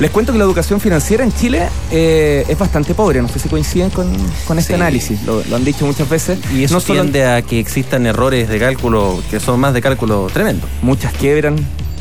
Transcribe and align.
Les 0.00 0.10
cuento 0.10 0.32
que 0.32 0.38
la 0.38 0.44
educación 0.44 0.80
financiera 0.80 1.22
en 1.24 1.32
Chile 1.32 1.68
eh, 1.92 2.44
es 2.48 2.58
bastante 2.58 2.94
pobre. 2.94 3.22
No 3.22 3.28
sé 3.28 3.38
si 3.38 3.48
coinciden 3.48 3.90
con, 3.90 4.10
con 4.46 4.58
este 4.58 4.74
Sí. 4.74 4.80
análisis. 4.80 5.22
Lo, 5.24 5.42
lo 5.44 5.56
han 5.56 5.64
dicho 5.64 5.86
muchas 5.86 6.08
veces. 6.08 6.38
Y 6.52 6.64
eso 6.64 6.74
no 6.74 6.80
solo 6.80 7.00
tiende 7.02 7.24
a 7.26 7.42
que 7.42 7.60
existan 7.60 8.04
errores 8.06 8.48
de 8.48 8.58
cálculo 8.58 9.22
que 9.30 9.38
son 9.38 9.60
más 9.60 9.72
de 9.72 9.80
cálculo 9.80 10.28
tremendo. 10.32 10.66
muchas 10.82 11.12
quiebran 11.14 11.56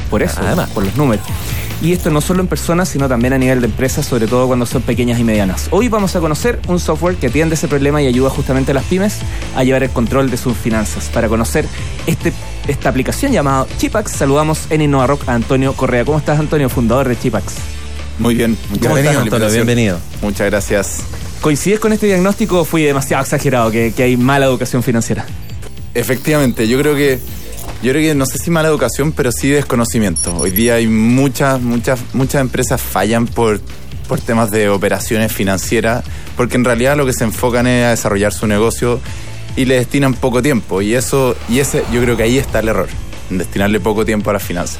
por 0.09 0.23
eso, 0.23 0.41
Además. 0.41 0.69
por 0.71 0.83
los 0.85 0.95
números. 0.95 1.25
Y 1.81 1.91
esto 1.91 2.09
no 2.09 2.21
solo 2.21 2.39
en 2.41 2.47
personas, 2.47 2.87
sino 2.89 3.09
también 3.09 3.33
a 3.33 3.37
nivel 3.37 3.59
de 3.59 3.65
empresas, 3.67 4.05
sobre 4.05 4.25
todo 4.27 4.47
cuando 4.47 4.65
son 4.65 4.81
pequeñas 4.83 5.19
y 5.19 5.23
medianas. 5.23 5.67
Hoy 5.71 5.89
vamos 5.89 6.15
a 6.15 6.19
conocer 6.19 6.59
un 6.67 6.79
software 6.79 7.15
que 7.17 7.27
atiende 7.27 7.55
ese 7.55 7.67
problema 7.67 8.01
y 8.01 8.07
ayuda 8.07 8.29
justamente 8.29 8.71
a 8.71 8.73
las 8.75 8.85
pymes 8.85 9.17
a 9.55 9.63
llevar 9.63 9.83
el 9.83 9.89
control 9.89 10.31
de 10.31 10.37
sus 10.37 10.55
finanzas. 10.57 11.09
Para 11.13 11.27
conocer 11.27 11.67
este, 12.07 12.31
esta 12.67 12.89
aplicación 12.89 13.31
llamada 13.33 13.65
Chipax, 13.77 14.11
saludamos 14.13 14.59
en 14.69 14.81
Innova 14.81 15.07
Rock 15.07 15.27
a 15.27 15.33
Antonio 15.33 15.73
Correa. 15.73 16.05
¿Cómo 16.05 16.17
estás, 16.19 16.39
Antonio, 16.39 16.69
fundador 16.69 17.07
de 17.09 17.19
Chipax? 17.19 17.53
Muy 18.19 18.35
bien, 18.35 18.57
muchas 18.69 18.87
¿Cómo 18.87 18.95
gracias. 18.95 19.23
Antonio? 19.23 19.49
Bienvenido. 19.49 19.99
Muchas 20.21 20.49
gracias. 20.49 20.99
¿Coincides 21.41 21.79
con 21.79 21.91
este 21.93 22.05
diagnóstico 22.07 22.61
o 22.61 22.65
fui 22.65 22.83
demasiado 22.83 23.23
exagerado 23.23 23.71
que, 23.71 23.93
que 23.95 24.03
hay 24.03 24.17
mala 24.17 24.45
educación 24.45 24.83
financiera? 24.83 25.25
Efectivamente, 25.93 26.67
yo 26.67 26.79
creo 26.79 26.95
que 26.95 27.19
yo 27.81 27.91
creo 27.91 28.01
que 28.01 28.15
no 28.15 28.25
sé 28.25 28.37
si 28.37 28.49
mala 28.49 28.69
educación, 28.69 29.11
pero 29.11 29.31
sí 29.31 29.49
desconocimiento. 29.49 30.35
Hoy 30.37 30.51
día 30.51 30.75
hay 30.75 30.87
muchas 30.87 31.61
muchas 31.61 31.99
muchas 32.13 32.41
empresas 32.41 32.81
fallan 32.81 33.27
por 33.27 33.59
por 34.07 34.19
temas 34.19 34.51
de 34.51 34.69
operaciones 34.69 35.31
financieras, 35.31 36.03
porque 36.37 36.55
en 36.55 36.65
realidad 36.65 36.95
lo 36.95 37.05
que 37.05 37.13
se 37.13 37.23
enfocan 37.23 37.67
es 37.67 37.85
a 37.85 37.89
desarrollar 37.89 38.33
su 38.33 38.47
negocio 38.47 38.99
y 39.55 39.65
le 39.65 39.75
destinan 39.75 40.13
poco 40.13 40.41
tiempo 40.41 40.81
y 40.81 40.95
eso 40.95 41.35
y 41.49 41.59
ese 41.59 41.83
yo 41.91 42.01
creo 42.01 42.17
que 42.17 42.23
ahí 42.23 42.37
está 42.37 42.59
el 42.59 42.69
error, 42.69 42.89
en 43.29 43.37
destinarle 43.37 43.79
poco 43.79 44.05
tiempo 44.05 44.29
a 44.29 44.33
las 44.33 44.43
finanzas. 44.43 44.79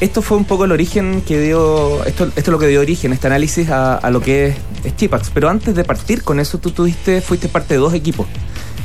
Esto 0.00 0.20
fue 0.20 0.36
un 0.36 0.44
poco 0.44 0.66
el 0.66 0.72
origen 0.72 1.22
que 1.26 1.40
dio, 1.40 2.04
esto, 2.04 2.24
esto 2.26 2.40
es 2.40 2.48
lo 2.48 2.58
que 2.58 2.66
dio 2.68 2.80
origen, 2.80 3.14
este 3.14 3.28
análisis 3.28 3.70
a, 3.70 3.96
a 3.96 4.10
lo 4.10 4.20
que 4.20 4.48
es, 4.48 4.56
es 4.84 4.94
Chipax. 4.96 5.30
Pero 5.32 5.48
antes 5.48 5.74
de 5.74 5.84
partir 5.84 6.22
con 6.22 6.38
eso, 6.38 6.58
tú 6.58 6.70
tuviste, 6.70 7.22
fuiste 7.22 7.48
parte 7.48 7.74
de 7.74 7.80
dos 7.80 7.94
equipos, 7.94 8.26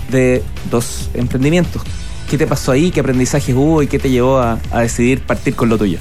de 0.09 0.41
dos 0.69 1.09
emprendimientos. 1.13 1.81
¿Qué 2.29 2.37
te 2.37 2.47
pasó 2.47 2.71
ahí? 2.71 2.91
¿Qué 2.91 3.01
aprendizajes 3.01 3.53
hubo 3.53 3.83
y 3.83 3.87
qué 3.87 3.99
te 3.99 4.09
llevó 4.09 4.37
a, 4.39 4.57
a 4.71 4.81
decidir 4.81 5.19
partir 5.21 5.53
con 5.53 5.67
lo 5.67 5.77
tuyo? 5.77 5.99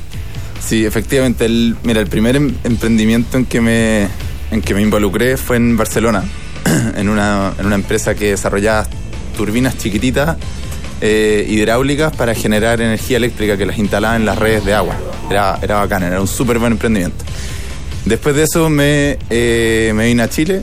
Sí, 0.64 0.84
efectivamente. 0.86 1.44
El, 1.44 1.77
mira, 1.83 2.00
el 2.00 2.06
primer 2.06 2.36
em- 2.36 2.55
emprendimiento 2.62 3.36
en 3.36 3.47
que 3.47 3.61
me, 3.61 4.06
en 4.53 4.61
que 4.62 4.75
me 4.75 4.83
involucré 4.83 5.36
fue 5.36 5.56
en 5.56 5.77
Barcelona, 5.77 6.22
en 6.97 7.08
una, 7.08 7.53
en 7.58 7.66
una 7.66 7.75
empresa 7.75 8.14
que 8.14 8.31
desarrollaba 8.31 8.86
turbinas 9.36 9.77
chiquititas 9.77 10.36
eh, 11.01 11.47
hidráulicas 11.48 12.15
para 12.15 12.34
generar 12.34 12.81
energía 12.81 13.17
eléctrica 13.17 13.56
que 13.56 13.67
las 13.67 13.79
instalaba 13.79 14.17
en 14.17 14.25
las 14.25 14.39
redes 14.39 14.65
de 14.65 14.75
agua. 14.75 14.97
Era, 15.31 15.59
era 15.62 15.77
bacán, 15.77 16.03
era 16.03 16.20
un 16.20 16.29
súper 16.29 16.59
buen 16.59 16.73
emprendimiento. 16.73 17.25
Después 18.05 18.34
de 18.34 18.45
eso 18.45 18.69
me, 18.70 19.19
eh, 19.28 19.93
me 19.95 20.06
vine 20.06 20.23
a 20.23 20.28
Chile 20.28 20.62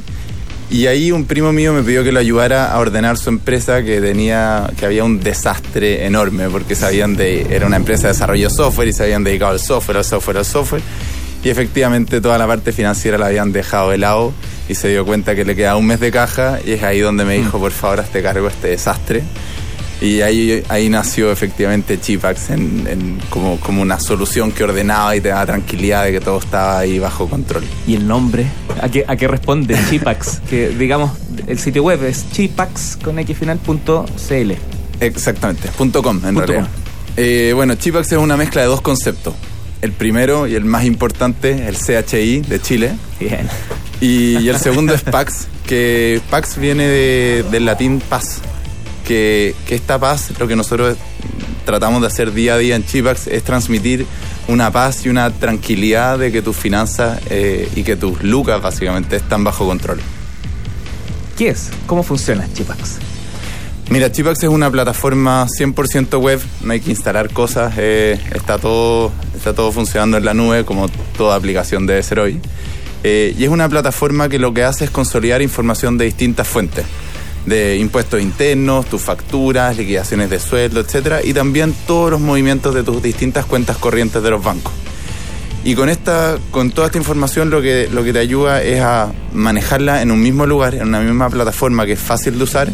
y 0.69 0.87
ahí 0.87 1.11
un 1.13 1.25
primo 1.25 1.53
mío 1.53 1.71
me 1.71 1.81
pidió 1.81 2.03
que 2.03 2.11
lo 2.11 2.19
ayudara 2.19 2.73
a 2.73 2.79
ordenar 2.79 3.17
su 3.17 3.29
empresa 3.29 3.83
que 3.83 4.01
tenía, 4.01 4.69
que 4.77 4.85
había 4.85 5.03
un 5.05 5.21
desastre 5.21 6.05
enorme 6.05 6.49
porque 6.49 6.75
sabían 6.75 7.15
de, 7.15 7.55
era 7.55 7.65
una 7.65 7.77
empresa 7.77 8.03
de 8.03 8.13
desarrollo 8.13 8.49
de 8.49 8.53
software 8.53 8.89
y 8.89 8.93
se 8.93 9.03
habían 9.03 9.23
dedicado 9.23 9.51
al 9.51 9.59
software, 9.59 9.97
al 9.97 10.03
software, 10.03 10.37
al 10.37 10.45
software. 10.45 10.81
Y 11.43 11.49
efectivamente 11.49 12.19
toda 12.19 12.37
la 12.37 12.47
parte 12.47 12.73
financiera 12.73 13.17
la 13.17 13.27
habían 13.27 13.53
dejado 13.53 13.91
de 13.91 13.97
lado 13.97 14.33
y 14.67 14.75
se 14.75 14.89
dio 14.89 15.05
cuenta 15.05 15.35
que 15.35 15.45
le 15.45 15.55
quedaba 15.55 15.77
un 15.77 15.85
mes 15.85 16.01
de 16.01 16.11
caja 16.11 16.59
y 16.65 16.71
es 16.71 16.83
ahí 16.83 16.99
donde 16.99 17.23
me 17.23 17.35
dijo, 17.35 17.59
por 17.59 17.71
favor, 17.71 18.01
hazte 18.01 18.21
cargo 18.21 18.47
este 18.49 18.67
desastre. 18.67 19.23
Y 19.99 20.21
ahí, 20.21 20.63
ahí 20.69 20.89
nació 20.89 21.31
efectivamente 21.31 21.99
Chipax 21.99 22.51
en, 22.51 22.85
en 22.87 23.17
como, 23.31 23.59
como 23.59 23.81
una 23.81 23.99
solución 23.99 24.51
que 24.51 24.63
ordenaba 24.63 25.15
y 25.15 25.21
te 25.21 25.29
daba 25.29 25.45
tranquilidad 25.47 26.03
de 26.05 26.11
que 26.11 26.19
todo 26.19 26.37
estaba 26.37 26.77
ahí 26.77 26.99
bajo 26.99 27.27
control. 27.27 27.63
¿Y 27.87 27.95
el 27.95 28.07
nombre? 28.07 28.45
¿A 28.79 28.89
qué, 28.89 29.03
a 29.07 29.15
qué 29.15 29.27
responde 29.27 29.75
Chipax? 29.89 30.41
que 30.49 30.69
digamos, 30.69 31.11
el 31.47 31.57
sitio 31.57 31.81
web 31.83 32.03
es 32.03 32.25
chipax 32.31 32.97
con. 33.03 33.17
Exactamente, 34.99 35.69
punto 35.77 36.01
.com 36.03 36.17
en 36.17 36.21
Punto 36.35 36.41
realidad. 36.41 36.67
com. 36.69 36.83
Eh, 37.17 37.51
bueno, 37.55 37.73
Chipax 37.75 38.11
es 38.11 38.17
una 38.19 38.37
mezcla 38.37 38.61
de 38.61 38.67
dos 38.67 38.81
conceptos. 38.81 39.33
El 39.81 39.91
primero 39.91 40.47
y 40.47 40.55
el 40.55 40.65
más 40.65 40.85
importante, 40.85 41.67
el 41.67 41.75
CHI 41.77 42.41
de 42.41 42.59
Chile. 42.61 42.91
Bien. 43.19 43.47
Y, 44.01 44.37
y 44.37 44.49
el 44.49 44.57
segundo 44.57 44.93
es 44.93 45.01
Pax, 45.01 45.47
que 45.65 46.19
Pax 46.29 46.57
viene 46.59 46.87
de- 46.87 47.45
del 47.51 47.65
latín 47.65 47.99
paz. 48.07 48.41
Que, 49.07 49.55
que 49.65 49.75
esta 49.75 49.97
paz, 49.97 50.33
lo 50.37 50.49
que 50.49 50.57
nosotros 50.57 50.97
tratamos 51.65 52.01
de 52.01 52.07
hacer 52.07 52.33
día 52.33 52.55
a 52.55 52.57
día 52.57 52.75
en 52.75 52.85
Chipax, 52.85 53.27
es 53.27 53.43
transmitir 53.43 54.05
una 54.47 54.71
paz 54.71 55.05
y 55.05 55.09
una 55.09 55.31
tranquilidad 55.31 56.19
de 56.19 56.31
que 56.31 56.41
tus 56.41 56.55
finanzas 56.55 57.19
eh, 57.29 57.69
y 57.75 57.83
que 57.83 57.95
tus 57.95 58.21
lucas 58.23 58.61
básicamente 58.61 59.17
están 59.17 59.43
bajo 59.43 59.65
control. 59.65 59.99
¿Qué 61.37 61.49
es? 61.49 61.69
¿Cómo 61.85 62.03
funciona 62.03 62.47
Chipax? 62.53 62.97
Mira, 63.89 64.11
Chipax 64.11 64.43
es 64.43 64.49
una 64.49 64.69
plataforma 64.69 65.45
100% 65.47 66.19
web, 66.19 66.41
no 66.61 66.73
hay 66.73 66.81
que 66.81 66.89
instalar 66.89 67.31
cosas, 67.31 67.73
eh, 67.77 68.19
está, 68.33 68.57
todo, 68.57 69.11
está 69.35 69.53
todo 69.53 69.71
funcionando 69.71 70.17
en 70.17 70.25
la 70.25 70.33
nube 70.33 70.65
como 70.65 70.89
toda 71.17 71.35
aplicación 71.35 71.85
debe 71.85 72.03
ser 72.03 72.19
hoy. 72.19 72.41
Eh, 73.03 73.33
y 73.37 73.43
es 73.45 73.49
una 73.49 73.69
plataforma 73.69 74.27
que 74.27 74.39
lo 74.39 74.53
que 74.53 74.63
hace 74.63 74.85
es 74.85 74.91
consolidar 74.91 75.41
información 75.41 75.97
de 75.97 76.05
distintas 76.05 76.47
fuentes, 76.47 76.85
de 77.47 77.77
impuestos 77.77 78.21
internos, 78.21 78.85
tus 78.85 79.01
facturas, 79.01 79.75
liquidaciones 79.75 80.29
de 80.29 80.39
sueldo, 80.39 80.81
etcétera, 80.81 81.21
y 81.23 81.33
también 81.33 81.73
todos 81.87 82.11
los 82.11 82.19
movimientos 82.19 82.75
de 82.75 82.83
tus 82.83 83.01
distintas 83.01 83.45
cuentas 83.45 83.77
corrientes 83.77 84.21
de 84.21 84.29
los 84.29 84.43
bancos. 84.43 84.73
Y 85.63 85.73
con 85.73 85.89
esta, 85.89 86.37
con 86.51 86.71
toda 86.71 86.87
esta 86.87 86.97
información 86.97 87.49
lo 87.49 87.61
que, 87.61 87.89
lo 87.91 88.03
que 88.03 88.13
te 88.13 88.19
ayuda 88.19 88.61
es 88.61 88.81
a 88.81 89.11
manejarla 89.33 90.01
en 90.01 90.11
un 90.11 90.21
mismo 90.21 90.45
lugar, 90.45 90.75
en 90.75 90.83
una 90.83 90.99
misma 90.99 91.29
plataforma 91.29 91.85
que 91.85 91.93
es 91.93 91.99
fácil 91.99 92.37
de 92.37 92.43
usar, 92.43 92.69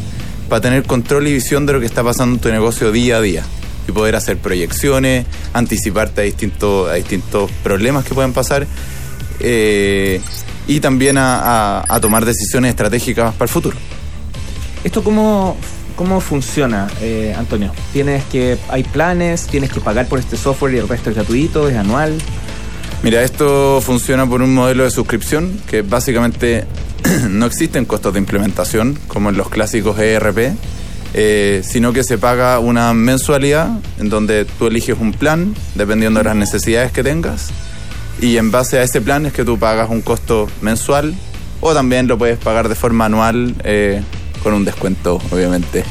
para 0.50 0.62
tener 0.62 0.84
control 0.84 1.28
y 1.28 1.34
visión 1.34 1.66
de 1.66 1.74
lo 1.74 1.80
que 1.80 1.86
está 1.86 2.04
pasando 2.04 2.36
en 2.36 2.42
tu 2.42 2.50
negocio 2.50 2.92
día 2.92 3.18
a 3.18 3.22
día. 3.22 3.44
Y 3.88 3.92
poder 3.92 4.16
hacer 4.16 4.38
proyecciones, 4.38 5.26
anticiparte 5.54 6.22
a 6.22 6.24
distintos, 6.24 6.90
a 6.90 6.94
distintos 6.96 7.50
problemas 7.64 8.06
que 8.06 8.14
pueden 8.14 8.34
pasar. 8.34 8.68
eh, 9.40 10.20
y 10.68 10.80
también 10.80 11.18
a, 11.18 11.86
tomar 12.02 12.26
decisiones 12.26 12.70
estratégicas 12.70 13.34
para 13.34 13.46
el 13.46 13.50
futuro. 13.50 13.78
¿Esto 14.84 15.04
cómo, 15.04 15.58
cómo 15.96 16.20
funciona, 16.20 16.88
eh, 17.02 17.34
Antonio? 17.38 17.72
¿Tienes 17.94 18.24
que, 18.26 18.58
hay 18.70 18.84
planes? 18.84 19.48
¿Tienes 19.48 19.72
que 19.72 19.80
pagar 19.80 20.08
por 20.08 20.20
este 20.20 20.38
software 20.38 20.74
y 20.74 20.78
el 20.78 20.88
resto 20.88 21.10
es 21.10 21.16
gratuito? 21.16 21.70
¿Es 21.70 21.78
anual? 21.78 22.18
Mira, 23.02 23.22
esto 23.24 23.82
funciona 23.82 24.28
por 24.28 24.42
un 24.42 24.54
modelo 24.54 24.84
de 24.84 24.92
suscripción 24.92 25.60
que 25.68 25.82
básicamente 25.82 26.66
no 27.30 27.46
existen 27.46 27.86
costos 27.86 28.14
de 28.14 28.20
implementación 28.20 28.98
como 29.08 29.30
en 29.30 29.38
los 29.38 29.50
clásicos 29.50 30.00
ERP, 30.00 30.54
eh, 31.14 31.62
sino 31.64 31.94
que 31.94 32.04
se 32.04 32.18
paga 32.18 32.60
una 32.60 32.94
mensualidad 32.94 33.70
en 34.00 34.10
donde 34.10 34.46
tú 34.46 34.68
eliges 34.68 34.98
un 35.00 35.12
plan 35.12 35.54
dependiendo 35.76 36.20
de 36.20 36.24
las 36.26 36.36
necesidades 36.36 36.92
que 36.92 37.04
tengas 37.04 37.52
y 38.20 38.38
en 38.38 38.52
base 38.52 38.80
a 38.80 38.84
ese 38.84 39.02
plan 39.02 39.26
es 39.26 39.34
que 39.34 39.44
tú 39.44 39.60
pagas 39.60 39.90
un 39.90 40.02
costo 40.02 40.48
mensual 40.62 41.14
o 41.62 41.74
también 41.74 42.08
lo 42.08 42.18
puedes 42.18 42.38
pagar 42.38 42.70
de 42.70 42.76
forma 42.76 43.06
anual 43.06 43.54
eh, 43.64 44.02
con 44.44 44.54
un 44.54 44.66
descuento, 44.66 45.22
obviamente. 45.32 45.84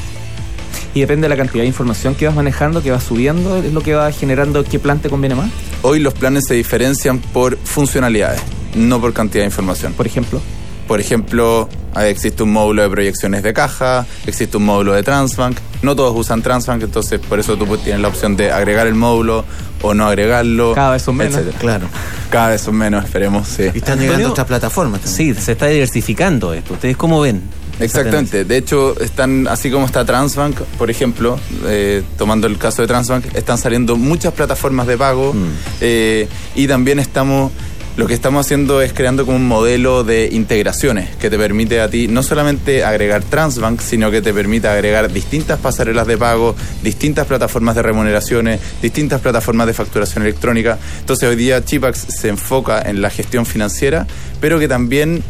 Y 0.93 1.01
depende 1.01 1.25
de 1.25 1.29
la 1.29 1.37
cantidad 1.37 1.63
de 1.63 1.67
información 1.67 2.13
que 2.13 2.27
vas 2.27 2.35
manejando, 2.35 2.83
que 2.83 2.91
vas 2.91 3.03
subiendo, 3.03 3.57
es 3.57 3.73
lo 3.73 3.81
que 3.81 3.95
va 3.95 4.11
generando 4.11 4.63
qué 4.63 4.77
plan 4.79 4.99
te 4.99 5.09
conviene 5.09 5.35
más, 5.35 5.49
Hoy 5.81 5.99
los 5.99 6.13
planes 6.13 6.45
se 6.47 6.53
diferencian 6.53 7.19
por 7.19 7.57
funcionalidades, 7.57 8.41
no 8.75 9.01
por 9.01 9.11
cantidad 9.11 9.43
de 9.43 9.47
información. 9.47 9.93
por 9.93 10.05
ejemplo. 10.07 10.39
Por 10.87 10.99
ejemplo, 10.99 11.69
existe 11.97 12.43
un 12.43 12.51
módulo 12.51 12.83
de 12.83 12.89
proyecciones 12.89 13.41
de 13.41 13.53
caja, 13.53 14.05
existe 14.27 14.57
un 14.57 14.65
módulo 14.65 14.93
de 14.93 15.01
Transbank. 15.01 15.57
No 15.81 15.95
todos 15.95 16.13
usan 16.15 16.41
Transbank, 16.41 16.83
entonces 16.83 17.19
por 17.19 17.39
eso 17.39 17.57
tú 17.57 17.65
tienes 17.77 18.01
la 18.01 18.09
opción 18.09 18.35
de 18.35 18.51
agregar 18.51 18.85
el 18.87 18.95
módulo 18.95 19.45
o 19.81 19.93
no 19.93 20.05
agregarlo. 20.07 20.73
Cada 20.73 20.91
vez 20.91 21.01
son 21.01 21.15
menos. 21.15 21.35
etcétera. 21.35 21.57
Claro. 21.59 21.87
Cada 22.29 22.49
vez 22.49 22.61
son 22.61 22.75
menos, 22.75 23.03
esperemos, 23.03 23.47
sí. 23.47 23.63
Y 23.73 23.77
están 23.77 23.99
llegando 23.99 24.29
otras 24.29 24.45
plataformas 24.47 25.01
también. 25.01 25.35
Sí, 25.35 25.41
se 25.41 25.53
está 25.53 25.67
diversificando 25.67 26.53
esto. 26.53 26.73
¿Ustedes 26.73 26.97
cómo 26.97 27.21
ven? 27.21 27.41
Exactamente. 27.83 28.45
De 28.45 28.57
hecho, 28.57 28.99
están, 28.99 29.47
así 29.47 29.69
como 29.69 29.85
está 29.85 30.05
Transbank, 30.05 30.59
por 30.77 30.89
ejemplo, 30.89 31.39
eh, 31.65 32.03
tomando 32.17 32.47
el 32.47 32.57
caso 32.57 32.81
de 32.81 32.87
Transbank, 32.87 33.35
están 33.35 33.57
saliendo 33.57 33.95
muchas 33.95 34.33
plataformas 34.33 34.87
de 34.87 34.97
pago 34.97 35.33
Mm. 35.33 35.47
eh, 35.81 36.27
y 36.55 36.67
también 36.67 36.99
estamos 36.99 37.51
lo 37.95 38.07
que 38.07 38.15
estamos 38.15 38.43
haciendo 38.43 38.81
es 38.81 38.91
creando 38.91 39.23
como 39.23 39.37
un 39.37 39.47
modelo 39.47 40.03
de 40.03 40.29
integraciones 40.31 41.15
que 41.17 41.29
te 41.29 41.37
permite 41.37 41.79
a 41.79 41.87
ti 41.89 42.07
no 42.07 42.23
solamente 42.23 42.83
agregar 42.83 43.21
Transbank, 43.23 43.79
sino 43.81 44.09
que 44.09 44.19
te 44.19 44.33
permite 44.33 44.67
agregar 44.67 45.11
distintas 45.13 45.59
pasarelas 45.59 46.07
de 46.07 46.17
pago, 46.17 46.55
distintas 46.81 47.27
plataformas 47.27 47.75
de 47.75 47.83
remuneraciones, 47.83 48.59
distintas 48.81 49.21
plataformas 49.21 49.67
de 49.67 49.73
facturación 49.73 50.23
electrónica. 50.23 50.79
Entonces 51.01 51.29
hoy 51.29 51.35
día 51.35 51.63
Chipax 51.63 52.07
se 52.09 52.29
enfoca 52.29 52.81
en 52.81 52.99
la 52.99 53.11
gestión 53.11 53.45
financiera, 53.45 54.07
pero 54.41 54.57
que 54.57 54.67
también 54.67 55.21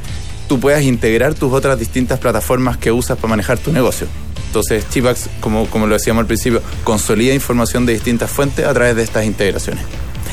tú 0.54 0.60
puedas 0.60 0.84
integrar 0.84 1.34
tus 1.34 1.52
otras 1.52 1.80
distintas 1.80 2.20
plataformas 2.20 2.78
que 2.78 2.92
usas 2.92 3.18
para 3.18 3.30
manejar 3.30 3.58
tu 3.58 3.72
negocio. 3.72 4.06
Entonces 4.46 4.88
Chipax, 4.88 5.28
como, 5.40 5.66
como 5.66 5.88
lo 5.88 5.96
decíamos 5.96 6.22
al 6.22 6.28
principio, 6.28 6.62
consolida 6.84 7.34
información 7.34 7.88
de 7.88 7.94
distintas 7.94 8.30
fuentes 8.30 8.64
a 8.64 8.72
través 8.72 8.96
de 8.96 9.02
estas 9.02 9.26
integraciones. 9.26 9.84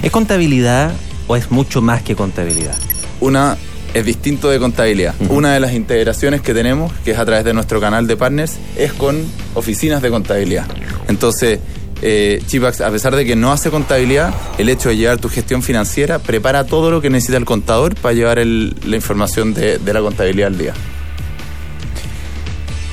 ¿Es 0.03 0.11
contabilidad 0.11 0.93
o 1.27 1.37
es 1.37 1.51
mucho 1.51 1.81
más 1.81 2.03
que 2.03 2.15
contabilidad? 2.15 2.77
Una 3.23 3.57
es 3.95 4.05
distinto 4.05 4.51
de 4.51 4.59
contabilidad. 4.59 5.15
Una 5.31 5.55
de 5.55 5.61
las 5.61 5.73
integraciones 5.73 6.43
que 6.43 6.53
tenemos, 6.53 6.93
que 7.03 7.13
es 7.13 7.19
a 7.19 7.25
través 7.25 7.47
de 7.47 7.55
nuestro 7.55 7.81
canal 7.81 8.07
de 8.07 8.19
partners, 8.19 8.59
es 8.77 8.93
con 8.93 9.25
oficinas 9.55 10.03
de 10.03 10.11
contabilidad. 10.11 10.67
Entonces, 11.09 11.61
eh, 12.03 12.43
Chipax, 12.47 12.81
a 12.81 12.91
pesar 12.91 13.15
de 13.17 13.25
que 13.25 13.37
no 13.37 13.53
hace 13.53 13.71
contabilidad, 13.71 14.35
el 14.59 14.69
hecho 14.69 14.89
de 14.89 14.97
llevar 14.97 15.19
tu 15.19 15.29
gestión 15.29 15.63
financiera 15.63 16.19
prepara 16.19 16.65
todo 16.65 16.91
lo 16.91 17.01
que 17.01 17.11
necesita 17.11 17.37
el 17.37 17.45
contador 17.45 17.95
para 17.95 18.15
llevar 18.15 18.39
la 18.39 18.97
información 18.97 19.55
de, 19.55 19.79
de 19.79 19.93
la 19.93 20.01
contabilidad 20.01 20.49
al 20.49 20.59
día. 20.59 20.75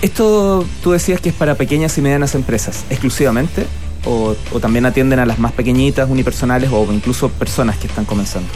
Esto 0.02 0.66
tú 0.84 0.92
decías 0.92 1.20
que 1.20 1.30
es 1.30 1.36
para 1.36 1.56
pequeñas 1.56 1.98
y 1.98 2.02
medianas 2.02 2.36
empresas, 2.36 2.86
exclusivamente 2.90 3.66
o, 4.08 4.36
también 4.60 4.86
atienden 4.86 5.20
a 5.20 5.26
las 5.26 5.40
más 5.40 5.52
pequeñitas, 5.52 6.10
unipersonales 6.10 6.70
o 6.72 6.88
incluso 6.92 7.30
personas 7.30 7.78
que 7.78 7.88
están 7.88 8.06
comenzando? 8.06 8.50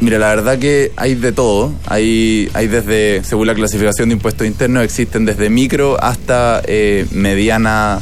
Mira, 0.00 0.18
la 0.18 0.28
verdad 0.28 0.58
que 0.58 0.92
hay 0.96 1.14
de 1.14 1.32
todo. 1.32 1.72
Hay, 1.86 2.50
hay 2.54 2.66
desde, 2.66 3.22
según 3.24 3.46
la 3.46 3.54
clasificación 3.54 4.08
de 4.08 4.14
impuestos 4.14 4.46
internos, 4.46 4.84
existen 4.84 5.24
desde 5.24 5.48
micro 5.48 6.02
hasta 6.02 6.60
eh, 6.66 7.06
mediana 7.12 8.00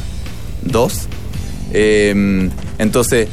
2. 0.63 1.07
Em, 1.73 2.49
entonces, 2.77 3.27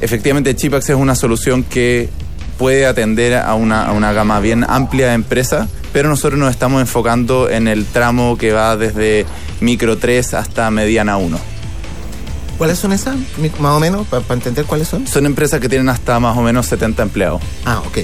efectivamente, 0.00 0.54
Chipax 0.54 0.90
es 0.90 0.96
una 0.96 1.14
solución 1.14 1.62
que 1.62 2.08
puede 2.58 2.86
atender 2.86 3.34
a 3.34 3.54
una, 3.54 3.86
a 3.86 3.92
una 3.92 4.12
gama 4.12 4.40
bien 4.40 4.64
amplia 4.68 5.08
de 5.08 5.14
empresas, 5.14 5.68
pero 5.92 6.08
nosotros 6.08 6.38
nos 6.38 6.50
estamos 6.50 6.80
enfocando 6.80 7.48
en 7.50 7.68
el 7.68 7.84
tramo 7.84 8.36
que 8.36 8.52
va 8.52 8.76
desde 8.76 9.26
micro 9.60 9.98
3 9.98 10.34
hasta 10.34 10.70
mediana 10.70 11.16
1. 11.16 11.38
¿Cuáles 12.58 12.78
son 12.78 12.92
esas? 12.92 13.16
Más 13.58 13.72
o 13.72 13.80
menos, 13.80 14.06
para 14.06 14.24
entender 14.30 14.64
cuáles 14.64 14.88
son. 14.88 15.06
Son 15.06 15.26
empresas 15.26 15.60
que 15.60 15.68
tienen 15.68 15.88
hasta 15.90 16.18
más 16.20 16.36
o 16.36 16.42
menos 16.42 16.66
70 16.66 17.02
empleados. 17.02 17.42
Ah, 17.66 17.82
ok. 17.86 17.98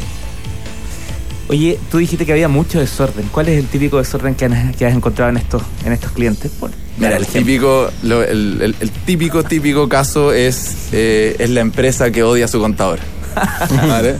Oye, 1.52 1.78
tú 1.90 1.99
dijiste 1.99 2.25
que 2.25 2.32
había 2.32 2.49
mucho 2.49 2.81
desorden. 2.81 3.28
¿Cuál 3.31 3.50
es 3.50 3.58
el 3.58 3.66
típico 3.66 3.99
desorden 3.99 4.34
que, 4.34 4.46
has 4.46 4.94
encontrado 4.94 5.31
en 5.31 5.37
estos, 5.37 5.62
en 5.84 5.93
estos 5.93 6.10
clientes? 6.12 6.50
Mira, 6.96 7.19
el 7.19 7.26
típico, 7.26 7.90
el, 8.02 8.75
típico, 9.04 9.44
típico 9.44 9.87
caso 9.87 10.32
es, 10.32 10.88
eh, 10.93 11.37
es 11.38 11.50
la 11.50 11.60
empresa 11.60 12.10
que 12.10 12.22
odia 12.22 12.46
a 12.46 12.49
su 12.49 12.58
contador. 12.58 13.00
¿Vale? 13.87 14.16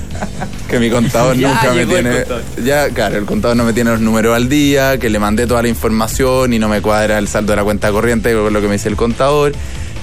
Que 0.69 0.79
mi 0.79 0.91
contador 0.91 1.35
nunca 1.39 1.73
me 1.75 1.87
tiene. 1.87 2.25
Ya, 2.63 2.91
claro, 2.91 3.17
el 3.17 3.25
contador 3.25 3.57
no 3.57 3.65
me 3.65 3.73
tiene 3.73 3.93
los 3.93 4.01
números 4.01 4.37
al 4.37 4.51
día, 4.51 4.99
que 4.99 5.09
le 5.09 5.19
mandé 5.19 5.47
toda 5.47 5.63
la 5.63 5.69
información 5.69 6.53
y 6.53 6.59
no 6.59 6.69
me 6.69 6.83
cuadra 6.83 7.17
el 7.17 7.29
saldo 7.29 7.53
de 7.53 7.57
la 7.57 7.65
cuenta 7.65 7.91
corriente 7.93 8.35
con 8.35 8.53
lo 8.53 8.61
que 8.61 8.67
me 8.67 8.75
dice 8.75 8.91
el 8.91 8.97
contador. 8.97 9.55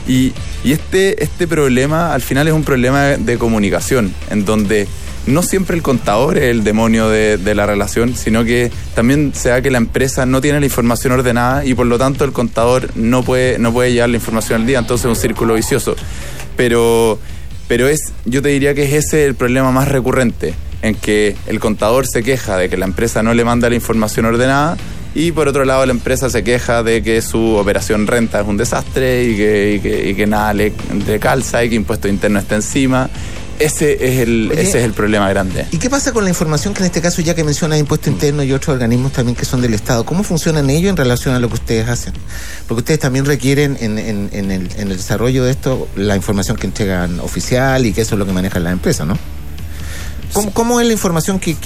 Y, 0.07 0.33
este, 0.65 1.23
este 1.23 1.47
problema 1.47 2.11
al 2.11 2.23
final 2.23 2.47
es 2.47 2.55
un 2.55 2.63
problema 2.63 3.03
de 3.03 3.37
comunicación, 3.37 4.15
en 4.31 4.45
donde 4.45 4.87
no 5.27 5.43
siempre 5.43 5.75
el 5.75 5.83
contador 5.83 6.37
es 6.37 6.45
el 6.45 6.63
demonio 6.63 7.09
de, 7.09 7.37
la 7.55 7.65
relación, 7.65 8.15
sino 8.15 8.43
que 8.43 8.71
también 8.95 9.31
se 9.35 9.49
da 9.49 9.61
que 9.61 9.71
la 9.71 9.77
empresa 9.77 10.25
no 10.25 10.41
tiene 10.41 10.59
la 10.59 10.65
información 10.65 11.13
ordenada 11.13 11.65
y 11.65 11.73
por 11.73 11.85
lo 11.85 11.97
tanto 11.97 12.25
el 12.25 12.31
contador 12.31 12.89
no 12.95 13.23
puede, 13.23 13.59
no 13.59 13.73
puede 13.73 13.93
llevar 13.93 14.09
la 14.09 14.17
información 14.17 14.61
al 14.61 14.67
día, 14.67 14.79
entonces 14.79 15.05
es 15.05 15.09
un 15.09 15.21
círculo 15.21 15.55
vicioso. 15.55 15.95
Pero, 16.55 17.19
pero 17.67 17.87
es, 17.87 18.13
yo 18.25 18.41
te 18.41 18.49
diría 18.49 18.73
que 18.73 18.83
es 18.83 19.05
ese 19.05 19.25
el 19.25 19.35
problema 19.35 19.71
más 19.71 19.87
recurrente, 19.87 20.53
en 20.81 20.95
que 20.95 21.35
el 21.47 21.59
contador 21.59 22.07
se 22.07 22.23
queja 22.23 22.57
de 22.57 22.69
que 22.69 22.77
la 22.77 22.85
empresa 22.85 23.23
no 23.23 23.33
le 23.33 23.43
manda 23.43 23.69
la 23.69 23.75
información 23.75 24.25
ordenada 24.25 24.77
y 25.15 25.31
por 25.31 25.47
otro 25.47 25.65
lado, 25.65 25.85
la 25.85 25.91
empresa 25.91 26.29
se 26.29 26.43
queja 26.43 26.83
de 26.83 27.01
que 27.01 27.21
su 27.21 27.55
operación 27.55 28.05
renta 28.05 28.41
es 28.41 28.47
un 28.47 28.57
desastre 28.57 29.23
y 29.23 29.35
que, 29.35 30.13
que, 30.15 30.27
nada 30.27 30.53
le, 30.53 30.71
calza 31.19 31.63
y 31.63 31.69
que 31.69 31.75
impuesto 31.75 32.07
interno 32.07 32.39
está 32.39 32.55
encima. 32.55 33.09
Ese 33.59 33.93
es, 33.93 34.19
el, 34.19 34.51
ese 34.53 34.79
es 34.79 34.85
el 34.85 34.93
problema 34.93 35.29
grande. 35.29 35.65
¿Y 35.71 35.77
qué 35.77 35.89
pasa 35.89 36.13
con 36.13 36.23
la 36.23 36.29
información 36.29 36.73
que 36.73 36.79
en 36.79 36.85
este 36.85 37.01
caso, 37.01 37.21
ya 37.21 37.35
que 37.35 37.43
menciona 37.43 37.77
impuesto 37.77 38.09
interno 38.09 38.41
y 38.41 38.53
otros 38.53 38.73
organismos 38.73 39.11
también 39.11 39.35
que 39.35 39.45
son 39.45 39.61
del 39.61 39.73
Estado, 39.73 40.05
cómo 40.05 40.23
funcionan 40.23 40.69
ellos 40.69 40.89
en 40.89 40.97
relación 40.97 41.35
a 41.35 41.39
lo 41.39 41.49
que 41.49 41.55
ustedes 41.55 41.89
hacen? 41.89 42.13
Porque 42.67 42.79
ustedes 42.79 42.99
también 43.01 43.25
requieren 43.25 43.77
en, 43.81 43.99
en, 43.99 44.29
en, 44.31 44.51
el, 44.51 44.69
en 44.77 44.91
el 44.91 44.97
desarrollo 44.97 45.43
de 45.43 45.51
esto 45.51 45.87
la 45.95 46.15
información 46.15 46.55
que 46.55 46.67
entregan 46.67 47.19
oficial 47.19 47.85
y 47.85 47.91
que 47.91 48.01
eso 48.01 48.15
es 48.15 48.19
lo 48.19 48.25
que 48.25 48.31
manejan 48.31 48.63
las 48.63 48.73
empresas, 48.73 49.05
¿no? 49.05 49.17
¿Cómo, 50.53 50.79
es 50.79 50.87
la 50.87 50.93
información 50.93 51.39
que, 51.39 51.57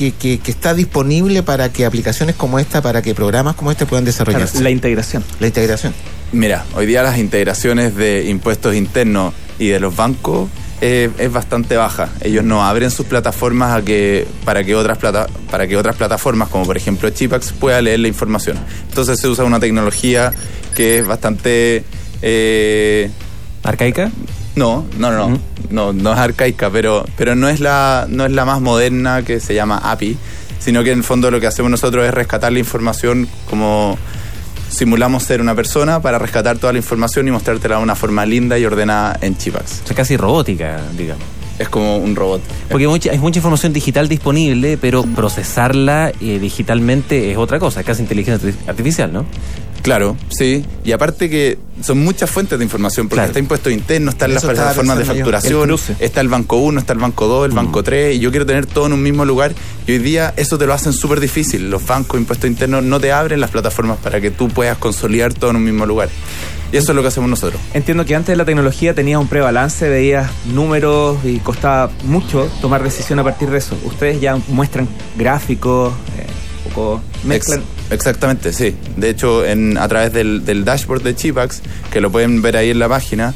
está 0.46 0.74
disponible 0.74 1.44
para 1.44 1.72
que 1.72 1.86
aplicaciones 1.86 2.36
como 2.36 2.60
esta, 2.60 2.82
para 2.82 3.02
que 3.02 3.14
programas 3.14 3.56
como 3.56 3.72
este 3.72 3.86
puedan 3.86 4.06
desarrollarse? 4.06 4.62
la 4.62 4.70
integración. 4.70 5.24
La 5.40 5.48
integración. 5.48 5.94
Mira, 6.32 6.66
hoy 6.76 6.86
día 6.86 7.04
las 7.04 7.18
integraciones 7.18 7.96
de 7.96 8.30
impuestos 8.30 8.74
internos 8.74 9.34
y 9.60 9.68
de 9.68 9.80
los 9.80 9.96
bancos 9.96 10.50
eh, 10.86 11.10
es 11.18 11.32
bastante 11.32 11.78
baja. 11.78 12.10
Ellos 12.20 12.44
no 12.44 12.62
abren 12.62 12.92
sus 12.92 13.06
plataformas 13.06 13.72
a 13.72 13.82
que, 13.86 14.28
para, 14.44 14.66
que 14.66 14.76
otras 14.76 14.98
plata, 14.98 15.28
para 15.50 15.66
que 15.66 15.78
otras 15.78 15.96
plataformas, 15.96 16.50
como 16.50 16.66
por 16.66 16.76
ejemplo 16.76 17.10
Chipax, 17.10 17.54
puedan 17.54 17.86
leer 17.86 18.02
la 18.02 18.10
información. 18.10 18.58
Entonces 18.90 19.18
se 19.18 19.30
usa 19.30 19.46
una 19.46 19.62
tecnología 19.62 20.34
que 20.76 21.00
es 21.00 21.08
bastante... 21.08 21.86
Eh, 22.22 23.10
¿Arcaica? 23.64 24.12
No, 24.58 24.86
no, 24.98 25.10
no, 25.14 25.40
no, 25.70 25.94
no, 25.94 26.12
es 26.12 26.20
arcaica, 26.20 26.70
pero, 26.70 27.06
pero 27.16 27.34
no, 27.34 27.48
es 27.48 27.62
la, 27.62 28.06
no 28.10 28.26
es 28.26 28.34
la 28.34 28.44
más 28.44 28.60
moderna 28.60 29.24
que 29.24 29.40
se 29.40 29.56
llama 29.56 29.78
API, 29.78 30.18
sino 30.60 30.84
que 30.84 30.92
en 30.92 30.98
el 30.98 31.04
fondo 31.06 31.32
lo 31.32 31.40
que 31.40 31.48
hacemos 31.48 31.72
nosotros 31.72 32.06
es 32.06 32.14
rescatar 32.14 32.52
la 32.52 32.60
información 32.60 33.30
como 33.50 33.98
simulamos 34.74 35.24
ser 35.24 35.40
una 35.42 35.56
persona 35.56 36.02
para 36.02 36.20
rescatar 36.20 36.58
toda 36.58 36.74
la 36.74 36.80
información 36.80 37.28
y 37.28 37.32
mostrártela 37.32 37.78
de 37.78 37.84
una 37.84 37.96
forma 37.96 38.26
linda 38.26 38.58
y 38.58 38.66
ordenada 38.66 39.18
en 39.22 39.38
Chipax. 39.38 39.82
O 39.84 39.88
sea, 39.88 39.96
casi 39.96 40.18
robótica, 40.18 40.82
digamos. 40.98 41.24
Es 41.60 41.70
como 41.70 41.98
un 41.98 42.16
robot. 42.16 42.42
Porque 42.70 42.86
hay 42.86 43.20
mucha, 43.20 43.38
información 43.38 43.74
digital 43.74 44.10
disponible, 44.10 44.78
pero 44.78 45.04
procesarla 45.04 46.12
eh, 46.20 46.40
digitalmente 46.40 47.32
es 47.32 47.38
otra 47.38 47.60
cosa, 47.60 47.82
es 47.82 47.86
casi 47.86 48.02
inteligencia 48.02 48.52
artificial, 48.68 49.14
¿no? 49.14 49.26
Claro, 49.84 50.16
sí. 50.30 50.66
Y 50.86 50.94
aparte 50.94 51.30
que 51.30 51.60
son 51.82 52.00
muchas 52.00 52.32
fuentes 52.32 52.58
de 52.58 52.64
información, 52.64 53.10
porque 53.10 53.26
está 53.26 53.38
impuesto 53.38 53.70
interno, 53.70 54.12
están 54.12 54.34
las 54.34 54.44
plataformas 54.44 54.98
de 54.98 55.06
facturación, 55.06 55.76
está 56.00 56.22
el 56.22 56.30
banco 56.30 56.56
1, 56.56 56.80
está 56.80 56.94
el 56.94 57.00
banco 57.00 57.28
2, 57.28 57.48
el 57.48 57.52
mm. 57.52 57.56
banco 57.56 57.84
3, 57.84 58.16
y 58.16 58.20
yo 58.20 58.32
quiero 58.32 58.46
tener 58.46 58.66
todo 58.66 58.88
en 58.88 58.94
un 58.94 59.04
mismo 59.04 59.26
lugar. 59.26 59.54
Y 59.86 59.92
hoy 59.92 60.00
día 60.00 60.34
eso 60.38 60.58
te 60.58 60.66
lo 60.66 60.74
hacen 60.74 60.94
súper 60.94 61.20
difícil. 61.20 61.70
Los 61.70 61.86
bancos, 61.86 62.18
impuestos 62.18 62.50
internos, 62.50 62.82
no 62.82 63.02
te 63.02 63.12
abren 63.12 63.42
las 63.42 63.52
plataformas 63.52 63.98
para 63.98 64.22
que 64.22 64.32
tú 64.32 64.48
puedas 64.48 64.78
consolidar 64.78 65.34
todo 65.34 65.50
en 65.50 65.58
un 65.58 65.66
mismo 65.66 65.86
lugar. 65.86 66.08
Y 66.72 66.78
eso 66.78 66.94
es 66.94 66.96
lo 66.96 67.02
que 67.02 67.10
hacemos 67.10 67.30
nosotros. 67.30 67.62
Entiendo 67.74 68.06
que 68.06 68.16
antes 68.16 68.30
de 68.30 68.38
la 68.38 68.46
tecnología 68.46 68.96
tenías 68.96 69.20
un 69.20 69.28
prebalance, 69.28 69.90
veías 69.90 70.32
números 70.46 71.18
y 71.26 71.40
costaba 71.40 71.92
mucho 72.06 72.50
tomar 72.62 72.82
decisión 72.82 73.20
a 73.20 73.24
partir 73.24 73.50
de 73.50 73.58
eso. 73.58 73.78
Ustedes 73.84 74.22
ya 74.22 74.38
muestran 74.48 74.88
gráficos, 75.18 75.94
eh, 76.18 76.26
un 76.66 76.72
poco 76.72 77.02
mezclan. 77.26 77.62
Exactamente, 77.94 78.52
sí. 78.52 78.76
De 78.98 79.10
hecho, 79.10 79.46
en, 79.46 79.78
a 79.78 79.88
través 79.88 80.12
del, 80.14 80.66
dashboard 80.66 81.04
de 81.04 81.16
Chipax, 81.16 81.62
que 81.92 82.02
lo 82.02 82.12
pueden 82.12 82.42
ver 82.42 82.58
ahí 82.58 82.72
en 82.72 82.80
la 82.80 82.90
página, 82.90 83.34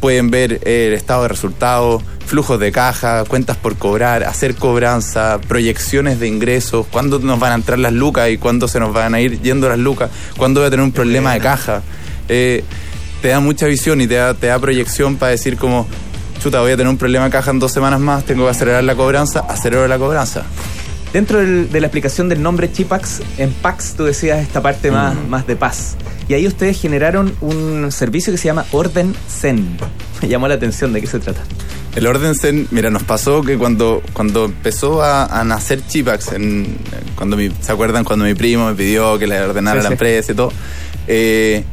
pueden 0.00 0.30
ver 0.30 0.60
el 0.66 0.94
estado 0.94 1.22
de 1.22 1.28
resultados, 1.28 2.02
flujos 2.24 2.58
de 2.58 2.72
caja, 2.72 3.24
cuentas 3.24 3.58
por 3.58 3.76
cobrar, 3.76 4.24
hacer 4.24 4.54
cobranza, 4.54 5.38
proyecciones 5.46 6.18
de 6.18 6.28
ingresos, 6.28 6.86
cuándo 6.90 7.18
nos 7.18 7.38
van 7.38 7.52
a 7.52 7.54
entrar 7.56 7.78
las 7.78 7.92
lucas 7.92 8.30
y 8.30 8.38
cuándo 8.38 8.68
se 8.68 8.80
nos 8.80 8.94
van 8.94 9.14
a 9.14 9.20
ir 9.20 9.42
yendo 9.42 9.68
las 9.68 9.78
lucas, 9.78 10.10
cuándo 10.38 10.60
voy 10.60 10.68
a 10.68 10.70
tener 10.70 10.84
un 10.84 10.92
problema 10.92 11.34
de 11.34 11.40
caja. 11.40 11.82
Eh, 12.28 12.64
te 13.20 13.28
da 13.28 13.40
mucha 13.40 13.66
visión 13.66 14.00
y 14.00 14.06
te 14.06 14.14
da, 14.14 14.32
te 14.32 14.46
da 14.46 14.58
proyección 14.58 15.16
para 15.16 15.32
decir 15.32 15.58
como, 15.58 15.86
chuta, 16.42 16.60
voy 16.60 16.72
a 16.72 16.76
tener 16.76 16.88
un 16.88 16.96
problema 16.96 17.26
de 17.26 17.30
caja 17.30 17.50
en 17.50 17.58
dos 17.58 17.72
semanas 17.72 18.00
más, 18.00 18.24
tengo 18.24 18.44
que 18.44 18.50
acelerar 18.50 18.82
la 18.84 18.94
cobranza, 18.94 19.40
acelero 19.40 19.86
la 19.86 19.98
cobranza. 19.98 20.44
Dentro 21.12 21.40
de 21.40 21.80
la 21.80 21.86
explicación 21.86 22.28
del 22.28 22.40
nombre 22.40 22.70
Chipax, 22.70 23.20
en 23.38 23.50
Pax 23.52 23.94
tú 23.96 24.04
decías 24.04 24.40
esta 24.40 24.62
parte 24.62 24.92
más, 24.92 25.16
más 25.28 25.46
de 25.46 25.56
paz. 25.56 25.96
Y 26.28 26.34
ahí 26.34 26.46
ustedes 26.46 26.80
generaron 26.80 27.34
un 27.40 27.90
servicio 27.90 28.32
que 28.32 28.38
se 28.38 28.44
llama 28.44 28.64
Orden 28.70 29.14
Zen. 29.28 29.76
Me 30.22 30.28
llamó 30.28 30.46
la 30.46 30.54
atención 30.54 30.92
de 30.92 31.00
qué 31.00 31.08
se 31.08 31.18
trata. 31.18 31.40
El 31.96 32.06
Orden 32.06 32.36
Zen, 32.36 32.68
mira, 32.70 32.90
nos 32.90 33.02
pasó 33.02 33.42
que 33.42 33.58
cuando, 33.58 34.00
cuando 34.12 34.44
empezó 34.44 35.02
a, 35.02 35.42
nacer 35.44 35.84
Chipax, 35.84 36.32
en, 36.32 36.76
cuando 37.16 37.36
¿se 37.60 37.72
acuerdan 37.72 38.04
cuando 38.04 38.24
mi 38.24 38.34
primo 38.34 38.68
me 38.68 38.74
pidió 38.74 39.18
que 39.18 39.26
le 39.26 39.40
ordenara 39.40 39.82
la 39.82 39.88
empresa 39.88 40.30
y 40.30 40.34
todo? 40.36 40.52
Eh, 41.08 41.64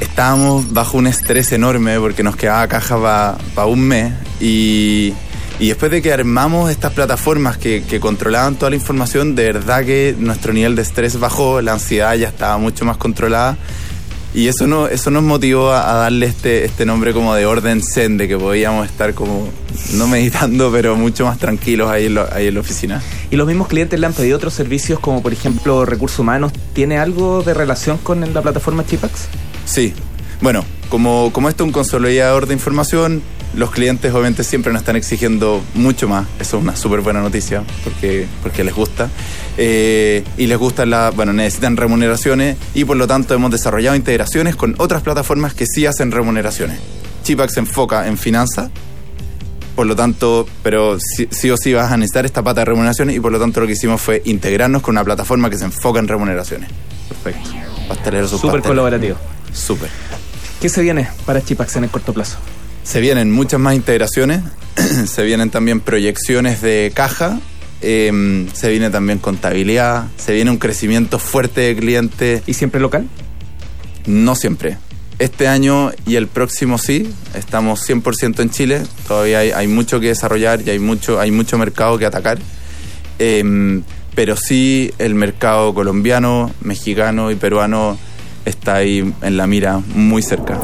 estábamos 0.00 0.72
bajo 0.72 0.96
un 0.96 1.06
estrés 1.06 1.52
enorme 1.52 2.00
porque 2.00 2.22
nos 2.22 2.36
quedaba 2.36 2.66
caja 2.68 3.36
para 3.54 3.66
un 3.66 3.80
mes 3.80 4.14
y 4.40 5.12
Y 5.60 5.68
después 5.68 5.90
de 5.90 6.02
que 6.02 6.12
armamos 6.12 6.70
estas 6.70 6.92
plataformas 6.92 7.56
que, 7.56 7.84
que, 7.88 8.00
controlaban 8.00 8.56
toda 8.56 8.70
la 8.70 8.76
información, 8.76 9.34
de 9.36 9.44
verdad 9.44 9.84
que 9.84 10.14
nuestro 10.18 10.52
nivel 10.52 10.74
de 10.74 10.82
estrés 10.82 11.18
bajó, 11.18 11.60
la 11.60 11.74
ansiedad 11.74 12.14
ya 12.14 12.28
estaba 12.28 12.58
mucho 12.58 12.84
más 12.84 12.96
controlada. 12.96 13.56
Y 14.34 14.48
eso, 14.48 14.66
no, 14.66 14.88
eso 14.88 15.12
nos 15.12 15.22
motivó 15.22 15.70
a, 15.70 15.92
a 15.92 15.94
darle 15.94 16.26
este, 16.26 16.64
este 16.64 16.84
nombre 16.84 17.12
como 17.12 17.36
de 17.36 17.46
orden 17.46 17.80
zen, 17.82 18.16
de 18.16 18.26
que 18.26 18.36
podíamos 18.36 18.84
estar 18.84 19.14
como, 19.14 19.48
no 19.92 20.08
meditando, 20.08 20.72
pero 20.72 20.96
mucho 20.96 21.24
más 21.24 21.38
tranquilos 21.38 21.88
ahí 21.88 22.06
en, 22.06 22.14
lo, 22.14 22.28
ahí 22.34 22.48
en 22.48 22.54
la 22.54 22.60
oficina. 22.60 23.00
¿Y 23.30 23.36
los 23.36 23.46
mismos 23.46 23.68
clientes 23.68 23.98
le 23.98 24.06
han 24.06 24.12
pedido 24.12 24.36
otros 24.36 24.54
servicios 24.54 24.98
como 24.98 25.22
por 25.22 25.32
ejemplo 25.32 25.84
recursos 25.84 26.18
humanos? 26.18 26.52
¿Tiene 26.72 26.98
algo 26.98 27.44
de 27.44 27.54
relación 27.54 27.96
con 27.98 28.20
la 28.34 28.42
plataforma 28.42 28.84
Chipax? 28.84 29.28
Sí. 29.66 29.94
Bueno, 30.40 30.64
como, 30.94 31.32
como 31.32 31.48
esto 31.48 31.64
es 31.64 31.66
un 31.66 31.72
consolidador 31.72 32.46
de 32.46 32.54
información, 32.54 33.20
los 33.56 33.72
clientes 33.72 34.12
obviamente 34.12 34.44
siempre 34.44 34.72
nos 34.72 34.82
están 34.82 34.94
exigiendo 34.94 35.60
mucho 35.74 36.06
más. 36.06 36.28
Eso 36.38 36.56
es 36.58 36.62
una 36.62 36.76
súper 36.76 37.00
buena 37.00 37.20
noticia 37.20 37.64
porque, 37.82 38.28
porque 38.44 38.62
les 38.62 38.72
gusta. 38.72 39.10
Eh, 39.58 40.22
y 40.36 40.46
les 40.46 40.56
gusta 40.56 40.86
la, 40.86 41.10
bueno, 41.10 41.32
necesitan 41.32 41.76
remuneraciones 41.76 42.58
y 42.74 42.84
por 42.84 42.96
lo 42.96 43.08
tanto 43.08 43.34
hemos 43.34 43.50
desarrollado 43.50 43.96
integraciones 43.96 44.54
con 44.54 44.76
otras 44.78 45.02
plataformas 45.02 45.52
que 45.52 45.66
sí 45.66 45.84
hacen 45.84 46.12
remuneraciones. 46.12 46.78
Chipax 47.24 47.54
se 47.54 47.58
enfoca 47.58 48.06
en 48.06 48.16
finanzas, 48.16 48.70
por 49.74 49.86
lo 49.86 49.96
tanto, 49.96 50.46
pero 50.62 51.00
sí, 51.00 51.26
sí, 51.28 51.50
o 51.50 51.56
sí 51.56 51.72
vas 51.72 51.90
a 51.90 51.96
necesitar 51.96 52.24
esta 52.24 52.44
pata 52.44 52.60
de 52.60 52.66
remuneraciones 52.66 53.16
y 53.16 53.18
por 53.18 53.32
lo 53.32 53.40
tanto 53.40 53.60
lo 53.60 53.66
que 53.66 53.72
hicimos 53.72 54.00
fue 54.00 54.22
integrarnos 54.26 54.80
con 54.80 54.94
una 54.94 55.02
plataforma 55.02 55.50
que 55.50 55.58
se 55.58 55.64
enfoca 55.64 55.98
en 55.98 56.06
remuneraciones. 56.06 56.70
Perfecto. 57.08 57.50
Pasteleros 57.88 58.30
Súper 58.30 58.62
colaborativo. 58.62 59.16
Súper. 59.52 59.90
¿Qué 60.64 60.70
se 60.70 60.80
viene 60.80 61.06
para 61.26 61.42
Chipax 61.42 61.76
en 61.76 61.84
el 61.84 61.90
corto 61.90 62.14
plazo? 62.14 62.38
Se 62.84 63.02
vienen 63.02 63.30
muchas 63.30 63.60
más 63.60 63.74
integraciones, 63.74 64.40
se 65.06 65.22
vienen 65.22 65.50
también 65.50 65.80
proyecciones 65.80 66.62
de 66.62 66.90
caja, 66.94 67.38
eh, 67.82 68.46
se 68.54 68.70
viene 68.70 68.88
también 68.88 69.18
contabilidad, 69.18 70.06
se 70.16 70.32
viene 70.32 70.50
un 70.50 70.56
crecimiento 70.56 71.18
fuerte 71.18 71.60
de 71.60 71.76
clientes. 71.76 72.42
¿Y 72.46 72.54
siempre 72.54 72.80
local? 72.80 73.06
No 74.06 74.34
siempre. 74.34 74.78
Este 75.18 75.48
año 75.48 75.90
y 76.06 76.16
el 76.16 76.28
próximo 76.28 76.78
sí, 76.78 77.12
estamos 77.34 77.86
100% 77.86 78.40
en 78.40 78.48
Chile, 78.48 78.82
todavía 79.06 79.40
hay, 79.40 79.50
hay, 79.50 79.66
mucho 79.66 80.00
que 80.00 80.06
desarrollar 80.06 80.62
y 80.66 80.70
hay 80.70 80.78
mucho, 80.78 81.20
hay 81.20 81.30
mucho 81.30 81.58
mercado 81.58 81.98
que 81.98 82.06
atacar, 82.06 82.38
eh, 83.18 83.82
pero 84.14 84.34
sí 84.38 84.94
el 84.96 85.14
mercado 85.14 85.74
colombiano, 85.74 86.54
mexicano 86.62 87.30
y 87.30 87.34
peruano 87.34 87.98
está 88.44 88.76
ahí 88.76 89.14
en 89.22 89.36
la 89.36 89.46
mira 89.46 89.80
muy 89.94 90.22
cerca. 90.22 90.58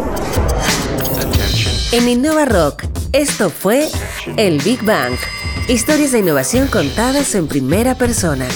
En 1.92 2.08
Innova 2.08 2.44
Rock, 2.44 2.84
esto 3.12 3.50
fue 3.50 3.88
el 4.36 4.60
Big 4.62 4.82
Bang. 4.84 5.14
Historias 5.68 6.12
de 6.12 6.20
innovación 6.20 6.68
contadas 6.68 7.34
en 7.34 7.48
primera 7.48 7.96
persona. 7.96 8.46